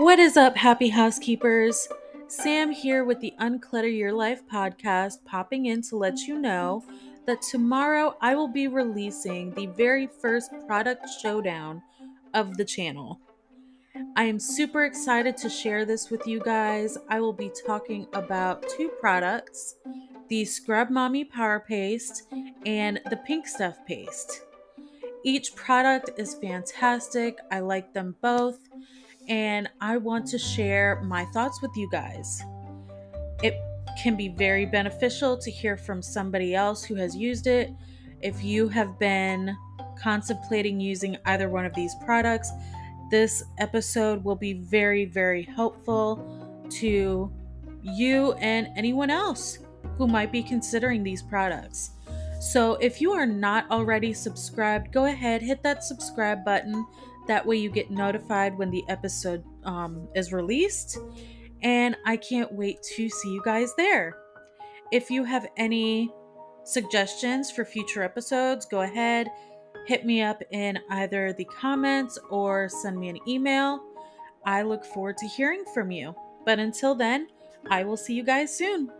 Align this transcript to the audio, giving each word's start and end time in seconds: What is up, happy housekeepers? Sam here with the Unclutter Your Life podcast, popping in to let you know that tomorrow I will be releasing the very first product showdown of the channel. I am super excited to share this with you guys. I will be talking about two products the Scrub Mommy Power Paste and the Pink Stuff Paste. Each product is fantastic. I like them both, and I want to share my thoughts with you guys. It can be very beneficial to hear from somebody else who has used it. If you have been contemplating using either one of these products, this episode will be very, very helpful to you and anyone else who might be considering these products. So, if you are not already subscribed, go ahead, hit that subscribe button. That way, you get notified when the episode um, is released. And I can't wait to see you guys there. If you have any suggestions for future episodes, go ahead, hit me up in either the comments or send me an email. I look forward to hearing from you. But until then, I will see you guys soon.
What 0.00 0.18
is 0.18 0.38
up, 0.38 0.56
happy 0.56 0.88
housekeepers? 0.88 1.86
Sam 2.26 2.70
here 2.70 3.04
with 3.04 3.20
the 3.20 3.34
Unclutter 3.38 3.94
Your 3.94 4.14
Life 4.14 4.40
podcast, 4.50 5.22
popping 5.26 5.66
in 5.66 5.82
to 5.82 5.96
let 5.98 6.20
you 6.20 6.38
know 6.38 6.82
that 7.26 7.42
tomorrow 7.42 8.16
I 8.22 8.34
will 8.34 8.48
be 8.48 8.66
releasing 8.66 9.52
the 9.52 9.66
very 9.66 10.06
first 10.06 10.52
product 10.66 11.06
showdown 11.20 11.82
of 12.32 12.56
the 12.56 12.64
channel. 12.64 13.20
I 14.16 14.24
am 14.24 14.38
super 14.38 14.86
excited 14.86 15.36
to 15.36 15.50
share 15.50 15.84
this 15.84 16.08
with 16.08 16.26
you 16.26 16.40
guys. 16.40 16.96
I 17.10 17.20
will 17.20 17.34
be 17.34 17.52
talking 17.66 18.06
about 18.14 18.66
two 18.70 18.88
products 19.00 19.76
the 20.28 20.46
Scrub 20.46 20.88
Mommy 20.88 21.26
Power 21.26 21.60
Paste 21.60 22.22
and 22.64 23.00
the 23.10 23.18
Pink 23.18 23.46
Stuff 23.46 23.76
Paste. 23.84 24.44
Each 25.24 25.54
product 25.54 26.18
is 26.18 26.36
fantastic. 26.36 27.36
I 27.50 27.60
like 27.60 27.92
them 27.92 28.16
both, 28.22 28.60
and 29.30 29.70
I 29.80 29.96
want 29.96 30.26
to 30.26 30.38
share 30.38 31.00
my 31.04 31.24
thoughts 31.26 31.62
with 31.62 31.70
you 31.76 31.88
guys. 31.88 32.42
It 33.44 33.54
can 34.02 34.16
be 34.16 34.28
very 34.28 34.66
beneficial 34.66 35.38
to 35.38 35.50
hear 35.50 35.76
from 35.76 36.02
somebody 36.02 36.54
else 36.54 36.84
who 36.84 36.96
has 36.96 37.16
used 37.16 37.46
it. 37.46 37.70
If 38.20 38.42
you 38.42 38.68
have 38.68 38.98
been 38.98 39.56
contemplating 39.96 40.80
using 40.80 41.16
either 41.26 41.48
one 41.48 41.64
of 41.64 41.72
these 41.74 41.94
products, 42.04 42.50
this 43.10 43.44
episode 43.58 44.24
will 44.24 44.36
be 44.36 44.54
very, 44.54 45.04
very 45.04 45.44
helpful 45.44 46.66
to 46.70 47.32
you 47.82 48.32
and 48.34 48.68
anyone 48.76 49.10
else 49.10 49.60
who 49.96 50.08
might 50.08 50.32
be 50.32 50.42
considering 50.42 51.04
these 51.04 51.22
products. 51.22 51.92
So, 52.40 52.74
if 52.76 53.00
you 53.00 53.12
are 53.12 53.26
not 53.26 53.70
already 53.70 54.12
subscribed, 54.12 54.92
go 54.92 55.04
ahead, 55.04 55.42
hit 55.42 55.62
that 55.62 55.84
subscribe 55.84 56.44
button. 56.44 56.86
That 57.26 57.46
way, 57.46 57.56
you 57.56 57.70
get 57.70 57.90
notified 57.90 58.56
when 58.56 58.70
the 58.70 58.84
episode 58.88 59.44
um, 59.64 60.08
is 60.14 60.32
released. 60.32 60.98
And 61.62 61.96
I 62.06 62.16
can't 62.16 62.52
wait 62.52 62.82
to 62.94 63.08
see 63.08 63.30
you 63.30 63.42
guys 63.44 63.74
there. 63.76 64.16
If 64.92 65.10
you 65.10 65.24
have 65.24 65.46
any 65.56 66.10
suggestions 66.64 67.50
for 67.50 67.64
future 67.64 68.02
episodes, 68.02 68.66
go 68.66 68.80
ahead, 68.80 69.28
hit 69.86 70.04
me 70.04 70.22
up 70.22 70.42
in 70.50 70.78
either 70.90 71.32
the 71.32 71.44
comments 71.44 72.18
or 72.30 72.68
send 72.68 72.98
me 72.98 73.08
an 73.08 73.18
email. 73.28 73.80
I 74.44 74.62
look 74.62 74.84
forward 74.84 75.18
to 75.18 75.26
hearing 75.26 75.64
from 75.74 75.90
you. 75.90 76.14
But 76.46 76.58
until 76.58 76.94
then, 76.94 77.28
I 77.70 77.84
will 77.84 77.96
see 77.96 78.14
you 78.14 78.24
guys 78.24 78.56
soon. 78.56 78.90